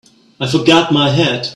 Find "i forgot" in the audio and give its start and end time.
0.39-0.91